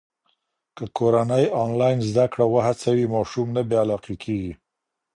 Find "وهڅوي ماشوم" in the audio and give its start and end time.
2.53-3.47